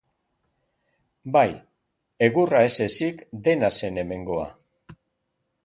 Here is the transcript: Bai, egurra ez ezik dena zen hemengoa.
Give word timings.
Bai, 1.35 1.51
egurra 2.29 2.63
ez 2.71 2.87
ezik 2.87 3.21
dena 3.49 3.73
zen 3.81 4.03
hemengoa. 4.05 4.51